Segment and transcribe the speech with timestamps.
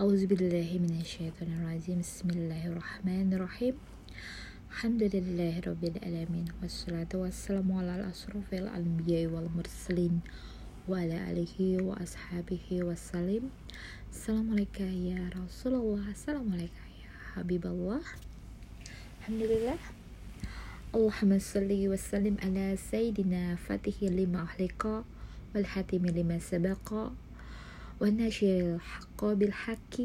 [0.00, 2.00] أعوذ بالله من الشيطان الرجيم.
[2.00, 3.76] بسم الله الرحمن الرحيم.
[4.72, 10.24] الحمد لله رب العالمين والصلاة والسلام على الأشرف الأنبياء والمرسلين
[10.88, 13.52] وعلى آله وأصحابه وسلم.
[14.08, 16.04] السلام عليك يا رسول الله.
[16.16, 18.00] السلام عليك يا حبيب الله.
[19.20, 19.76] الحمد لله.
[20.96, 25.04] اللهم صل وسلم على سيدنا فاتح لما أحلق
[25.52, 27.12] والحاتم لما سبق
[28.01, 29.95] والناشر الحق بالحق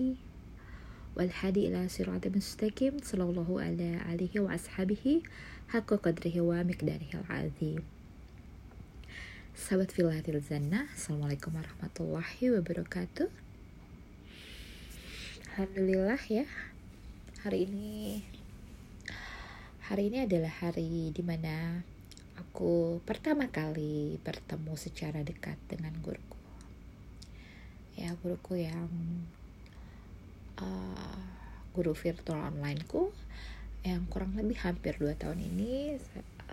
[1.17, 5.23] والهادي إلى صراط مستقيم صلى الله على آله وأصحابه
[5.69, 7.85] حق قدره ومقداره العظيم
[9.53, 13.29] Sahabat Filatil Zannah Assalamualaikum warahmatullahi wabarakatuh
[15.53, 16.49] Alhamdulillah ya
[17.45, 18.25] Hari ini
[19.93, 21.85] Hari ini adalah hari dimana
[22.41, 26.26] Aku pertama kali bertemu secara dekat dengan guruku
[27.98, 28.88] ya guruku yang
[30.62, 31.18] uh,
[31.74, 33.10] guru virtual online ku
[33.82, 35.98] yang kurang lebih hampir dua tahun ini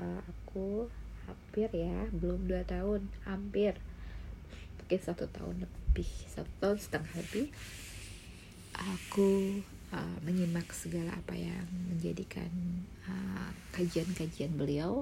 [0.00, 0.88] uh, aku
[1.28, 3.76] hampir ya belum dua tahun hampir.
[4.80, 7.48] Mungkin satu tahun lebih satu tahun setengah lebih
[8.74, 9.60] aku
[9.94, 12.50] uh, menyimak segala apa yang menjadikan
[13.72, 14.92] kajian-kajian uh, beliau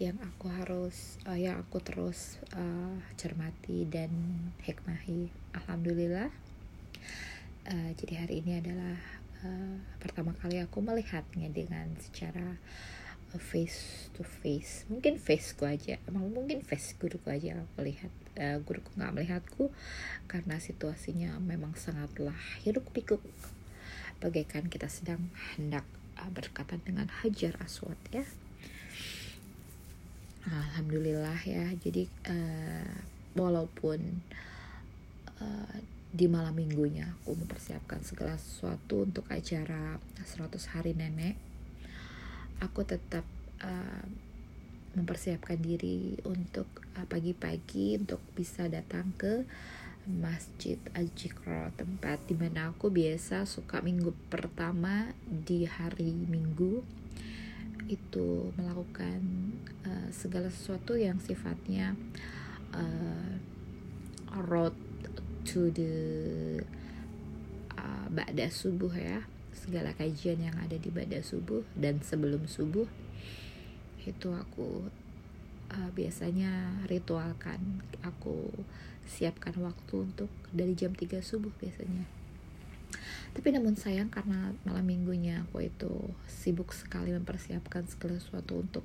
[0.00, 4.08] yang aku harus uh, yang aku terus uh, cermati dan
[4.64, 5.28] hikmahi.
[5.52, 6.32] Alhamdulillah
[7.68, 8.96] uh, jadi hari ini adalah
[9.44, 12.56] uh, pertama kali aku melihatnya dengan secara
[13.30, 19.12] face to face mungkin faceku aja emang mungkin face guruku aja melihat uh, guruku nggak
[19.20, 19.68] melihatku
[20.32, 23.20] karena situasinya memang sangatlah hiruk pikuk.
[24.16, 25.28] Bagaikan kita sedang
[25.60, 25.84] hendak
[26.32, 28.24] berkata dengan hajar aswad ya
[30.46, 31.68] alhamdulillah ya.
[31.76, 32.94] Jadi uh,
[33.36, 34.24] walaupun
[35.40, 35.76] uh,
[36.10, 41.38] di malam minggunya aku mempersiapkan segala sesuatu untuk acara 100 hari nenek
[42.58, 43.22] aku tetap
[43.62, 44.04] uh,
[44.98, 46.66] mempersiapkan diri untuk
[47.06, 49.46] pagi-pagi uh, untuk bisa datang ke
[50.10, 56.82] Masjid Al-Jikro tempat di mana aku biasa suka minggu pertama di hari minggu
[57.90, 59.18] itu melakukan
[59.82, 61.98] uh, segala sesuatu yang sifatnya
[62.70, 63.34] uh,
[64.46, 64.78] road
[65.42, 65.94] to the
[67.74, 69.26] uh, ba'da subuh ya.
[69.50, 72.86] Segala kajian yang ada di ba'da subuh dan sebelum subuh
[74.06, 74.86] itu aku
[75.74, 77.82] uh, biasanya ritualkan.
[78.06, 78.54] Aku
[79.10, 82.19] siapkan waktu untuk dari jam 3 subuh biasanya
[83.30, 85.92] tapi namun sayang karena malam minggunya aku itu
[86.26, 88.84] sibuk sekali mempersiapkan segala sesuatu untuk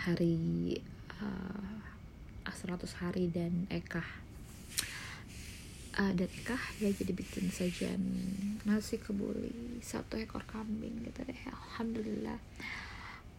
[0.00, 0.78] hari
[1.20, 1.74] uh,
[2.48, 4.06] 100 hari dan ekah.
[5.94, 8.02] Uh, dan ekah ya jadi bikin sajian
[8.66, 12.40] nasi kebuli satu ekor kambing gitu deh alhamdulillah.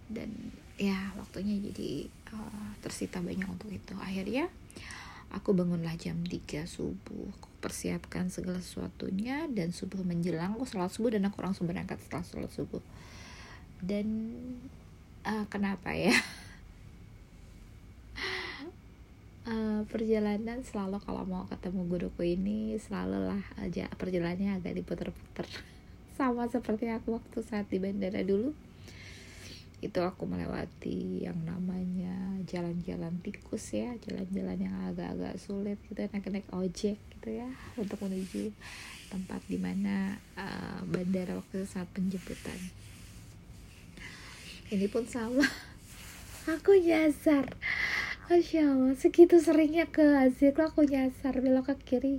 [0.06, 2.06] Dan ya waktunya jadi
[2.38, 3.98] uh, tersita banyak untuk itu.
[3.98, 4.46] Akhirnya
[5.36, 7.28] aku bangunlah jam 3 subuh.
[7.36, 12.24] Aku persiapkan segala sesuatunya dan subuh menjelang aku sholat subuh dan aku langsung berangkat setelah
[12.24, 12.82] sholat subuh.
[13.84, 14.32] Dan
[15.28, 16.16] uh, kenapa ya?
[19.44, 25.46] Uh, perjalanan selalu kalau mau ketemu guruku ini selalu lah aja perjalanannya agak diputer-puter.
[26.18, 28.56] Sama seperti aku waktu saat di bandara dulu
[29.84, 36.96] itu aku melewati yang namanya jalan-jalan tikus ya jalan-jalan yang agak-agak sulit gitu naik-naik ojek
[36.96, 38.54] gitu ya untuk menuju
[39.10, 42.58] tempat di mana uh, bandara waktu itu saat penjemputan.
[44.74, 45.46] Ini pun sama.
[46.58, 47.54] Aku nyasar.
[48.26, 52.16] Masya Allah segitu seringnya ke Azik aku nyasar belok ke kiri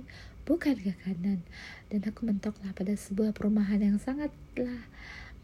[0.47, 1.43] bukan ke kanan.
[1.91, 4.87] Dan aku mentoklah pada sebuah perumahan yang sangatlah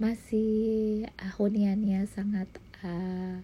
[0.02, 2.50] masih uh, huniannya sangat
[2.82, 3.38] uh,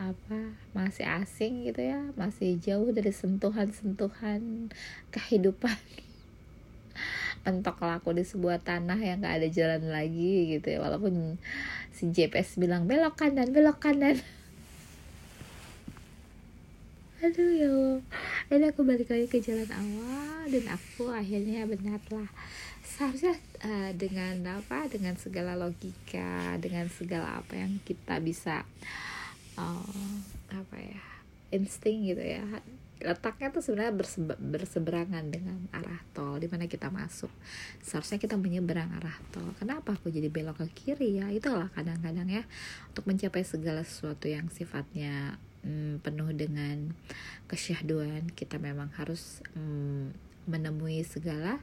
[0.00, 4.72] apa masih asing gitu ya masih jauh dari sentuhan-sentuhan
[5.12, 5.76] kehidupan.
[7.44, 11.36] Mentok laku di sebuah tanah yang gak ada jalan lagi gitu ya walaupun
[11.92, 14.16] si GPS bilang belok kanan belok kanan.
[17.20, 17.72] Aduh ya
[18.48, 22.32] ini aku balik lagi ke jalan awal dan aku akhirnya benar lah
[23.00, 23.32] seharusnya
[23.64, 28.60] uh, dengan apa dengan segala logika dengan segala apa yang kita bisa
[29.56, 30.12] uh,
[30.52, 31.00] apa ya
[31.48, 32.44] insting gitu ya
[33.00, 37.32] letaknya tuh sebenarnya berse berseberangan dengan arah tol di mana kita masuk.
[37.80, 39.56] Seharusnya kita menyeberang arah tol.
[39.56, 41.32] Kenapa aku jadi belok ke kiri ya?
[41.32, 42.44] Itulah kadang-kadang ya
[42.92, 46.92] untuk mencapai segala sesuatu yang sifatnya hmm, penuh dengan
[47.48, 50.12] kesyahduan kita memang harus hmm,
[50.44, 51.56] menemui segala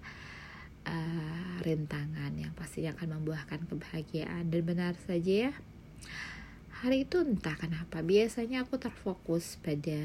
[0.88, 4.48] uh, rintangan yang pastinya akan membuahkan kebahagiaan.
[4.48, 5.54] Dan benar saja ya
[6.82, 8.06] hari itu entah kenapa.
[8.06, 10.00] Biasanya aku terfokus pada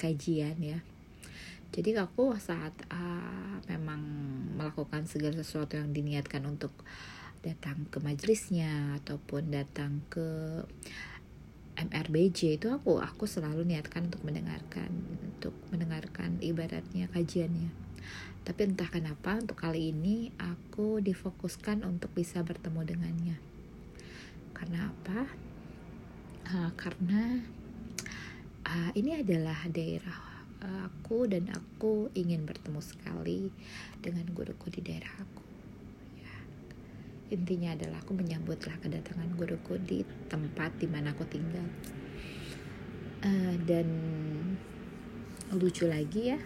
[0.00, 0.80] kajian ya.
[1.68, 4.00] Jadi aku saat uh, memang
[4.56, 6.72] melakukan segala sesuatu yang diniatkan untuk
[7.44, 10.26] datang ke majelisnya ataupun datang ke
[11.78, 14.90] MRBJ itu aku aku selalu niatkan untuk mendengarkan
[15.22, 17.87] untuk mendengarkan ibaratnya kajiannya
[18.48, 23.36] tapi entah kenapa untuk kali ini aku difokuskan untuk bisa bertemu dengannya.
[24.56, 25.28] Karena apa?
[26.48, 27.44] Uh, karena
[28.64, 33.52] uh, ini adalah daerah uh, aku dan aku ingin bertemu sekali
[34.00, 35.44] dengan guruku di daerah aku.
[36.16, 36.36] Ya.
[37.28, 41.68] intinya adalah aku menyambutlah kedatangan guruku di tempat di mana aku tinggal.
[43.20, 43.92] Uh, dan
[45.52, 46.40] lucu lagi ya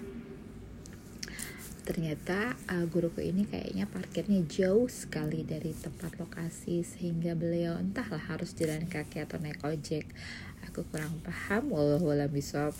[1.82, 8.54] ternyata uh, guruku ini kayaknya parkirnya jauh sekali dari tempat lokasi sehingga beliau entahlah harus
[8.54, 10.06] jalan kaki atau naik ojek.
[10.70, 11.98] Aku kurang paham walau
[12.30, 12.70] bisop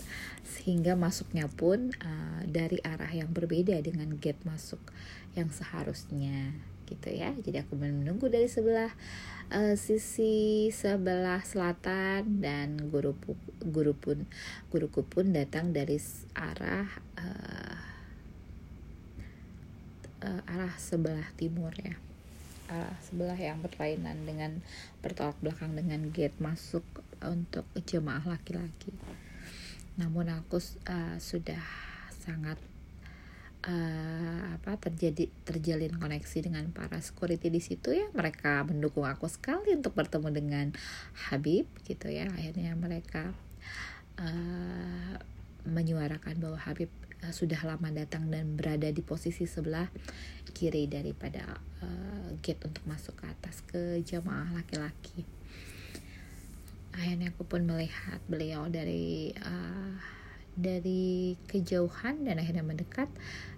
[0.47, 4.79] sehingga masuknya pun uh, dari arah yang berbeda dengan gate masuk
[5.35, 6.55] yang seharusnya
[6.87, 7.35] gitu ya.
[7.43, 8.91] Jadi aku menunggu dari sebelah
[9.51, 13.17] uh, sisi sebelah selatan dan guru
[13.59, 14.23] guru pun
[14.71, 15.99] guruku pun datang dari
[16.35, 16.87] arah
[17.19, 17.72] uh,
[20.23, 21.99] uh, arah sebelah timur ya.
[22.71, 24.63] Arah sebelah yang berlainan dengan
[25.03, 26.83] bertolak belakang dengan gate masuk
[27.19, 28.95] untuk jemaah laki-laki.
[29.99, 31.61] Namun aku uh, sudah
[32.23, 32.57] sangat
[33.67, 38.07] uh, apa terjadi terjalin koneksi dengan para security di situ ya.
[38.15, 40.67] Mereka mendukung aku sekali untuk bertemu dengan
[41.29, 42.31] Habib gitu ya.
[42.31, 43.35] Akhirnya mereka
[44.19, 45.15] uh,
[45.67, 46.91] menyuarakan bahwa Habib
[47.23, 49.87] uh, sudah lama datang dan berada di posisi sebelah
[50.51, 55.23] kiri daripada uh, gate untuk masuk ke atas ke jamaah laki-laki.
[56.93, 59.97] Akhirnya aku pun melihat beliau dari uh,
[60.53, 63.09] dari kejauhan dan akhirnya mendekat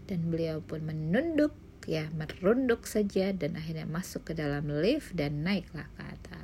[0.07, 1.51] dan beliau pun menunduk
[1.85, 6.34] ya merunduk saja dan akhirnya masuk ke dalam lift dan naiklah ke atas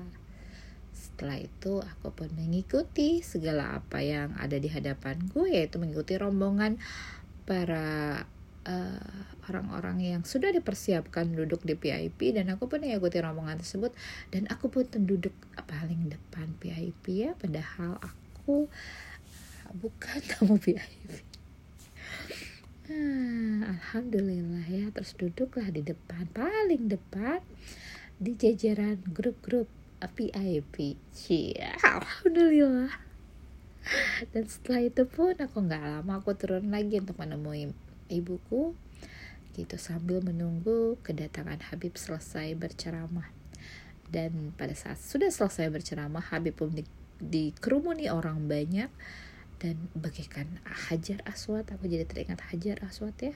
[1.22, 6.82] setelah itu aku pun mengikuti segala apa yang ada di hadapanku yaitu mengikuti rombongan
[7.46, 8.26] para
[8.66, 13.94] uh, orang-orang yang sudah dipersiapkan duduk di VIP dan aku pun mengikuti rombongan tersebut.
[14.34, 15.38] Dan aku pun duduk
[15.70, 18.66] paling depan VIP ya padahal aku
[19.78, 21.22] bukan tamu VIP
[22.90, 27.46] Nah, Alhamdulillah ya terus duduklah di depan paling depan
[28.18, 29.70] di jajaran grup-grup
[30.02, 32.90] VIP Cia Alhamdulillah.
[34.30, 37.74] Dan setelah itu pun aku nggak lama aku turun lagi untuk menemui
[38.10, 38.78] ibuku
[39.52, 43.28] gitu sambil menunggu kedatangan Habib selesai berceramah.
[44.12, 46.84] Dan pada saat sudah selesai berceramah Habib pun di,
[47.20, 48.92] dikerumuni orang banyak
[49.62, 50.58] dan bagaikan
[50.90, 53.36] hajar aswad aku jadi teringat hajar aswad ya?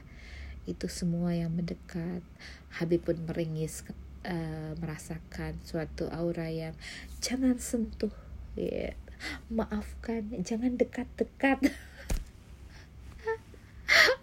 [0.65, 2.25] Itu semua yang mendekat.
[2.81, 3.85] Habib pun meringis
[4.25, 6.73] uh, merasakan suatu aura yang
[7.21, 8.13] jangan sentuh
[8.57, 8.97] ya
[9.49, 11.59] maafkan jangan dekat-dekat.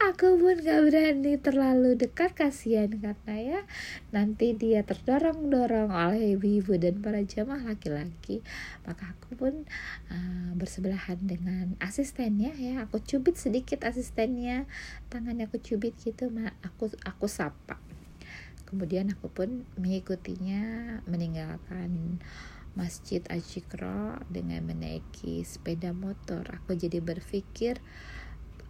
[0.02, 3.60] Aku pun gak berani terlalu dekat kasihan karena ya
[4.10, 8.42] nanti dia terdorong-dorong oleh ibu-ibu dan para jamaah laki-laki.
[8.82, 9.54] Maka aku pun
[10.10, 12.82] uh, bersebelahan dengan asistennya ya.
[12.86, 14.66] Aku cubit sedikit asistennya
[15.08, 16.28] tangannya aku cubit gitu
[16.66, 17.78] aku aku sapa
[18.72, 20.64] kemudian aku pun mengikutinya
[21.04, 22.16] meninggalkan
[22.72, 26.48] Masjid Ajikro dengan menaiki sepeda motor.
[26.56, 27.84] Aku jadi berpikir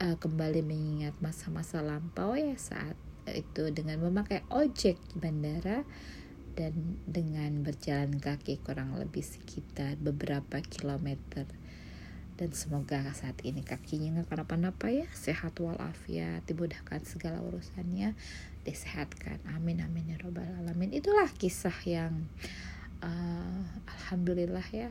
[0.02, 2.98] uh, kembali mengingat masa-masa lampau ya saat
[3.30, 5.86] itu dengan memakai ojek bandara
[6.58, 11.46] dan dengan berjalan kaki kurang lebih sekitar beberapa kilometer.
[12.34, 18.18] Dan semoga saat ini kakinya nggak kenapa-napa ya sehat walafiat dimudahkan segala urusannya
[18.62, 19.42] disehatkan.
[19.54, 20.94] Amin amin ya robbal alamin.
[20.94, 22.30] Itulah kisah yang
[23.02, 24.90] uh, alhamdulillah ya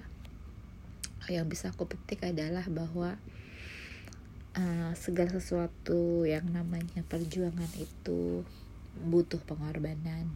[1.29, 3.15] yang bisa aku petik adalah bahwa
[4.57, 8.43] uh, segala sesuatu yang namanya perjuangan itu
[9.07, 10.27] butuh pengorbanan.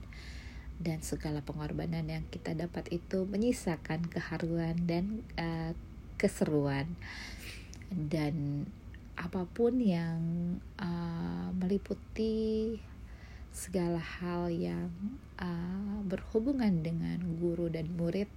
[0.76, 5.72] Dan segala pengorbanan yang kita dapat itu menyisakan keharuan dan uh,
[6.20, 7.00] keseruan.
[7.88, 8.68] Dan
[9.16, 10.20] apa pun yang
[10.76, 12.76] uh, meliputi
[13.56, 14.92] segala hal yang
[15.40, 18.28] uh, berhubungan dengan guru dan murid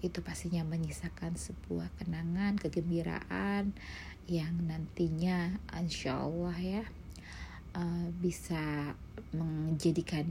[0.00, 3.76] itu pastinya menyisakan sebuah kenangan, kegembiraan
[4.24, 6.84] yang nantinya insya Allah ya
[7.76, 8.96] uh, bisa
[9.36, 10.24] menjadikan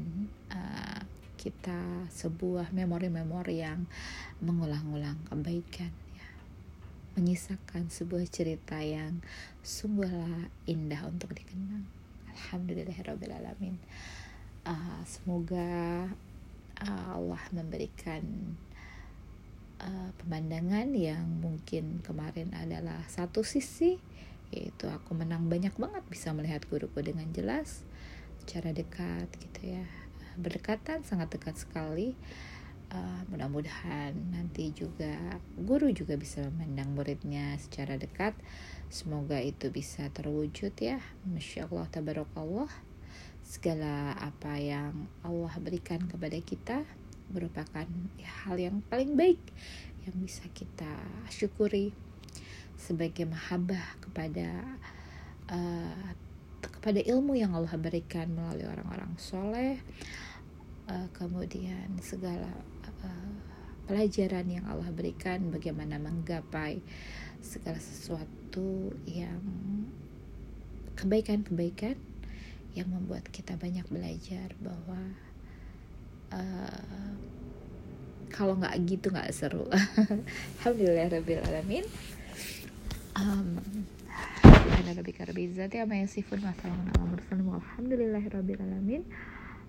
[0.49, 1.05] uh,
[1.37, 3.85] kita sebuah memori-memori yang
[4.41, 6.29] mengulang-ulang kebaikan ya.
[7.13, 9.21] Menyisakan sebuah cerita yang
[9.61, 11.85] sungguhlah indah untuk dikenang
[12.37, 13.81] alhamdulillahirobbilalamin
[14.69, 16.05] uh, semoga
[16.85, 18.21] uh, Allah memberikan
[19.81, 23.97] uh, pemandangan yang mungkin kemarin adalah satu sisi
[24.53, 27.83] yaitu aku menang banyak banget bisa melihat guruku dengan jelas
[28.47, 29.83] cara dekat gitu ya.
[30.39, 32.15] Berdekatan sangat dekat sekali
[32.93, 38.35] uh, mudah-mudahan nanti juga guru juga bisa memandang muridnya secara dekat.
[38.87, 40.99] Semoga itu bisa terwujud ya.
[41.27, 42.71] Masya Allah tabarakallah.
[43.43, 46.83] Segala apa yang Allah berikan kepada kita
[47.31, 47.87] merupakan
[48.43, 49.39] hal yang paling baik
[50.07, 50.87] yang bisa kita
[51.27, 51.91] syukuri
[52.79, 54.63] sebagai mahabbah kepada
[55.51, 56.07] uh,
[56.59, 59.81] kepada ilmu yang Allah berikan melalui orang-orang soleh.
[60.87, 62.47] Uh, kemudian segala
[63.87, 66.83] pelajaran yang Allah berikan bagaimana menggapai
[67.39, 69.39] segala sesuatu yang
[70.99, 71.95] kebaikan-kebaikan
[72.75, 75.01] yang membuat kita banyak belajar bahwa
[76.35, 77.11] uh,
[78.27, 79.65] kalau nggak gitu nggak seru.
[80.61, 81.85] Alhamdulillah rabbil alamin.
[83.17, 83.57] Um,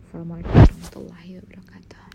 [0.09, 2.08] Assalamualaikum warahmatullahi wabarakatuh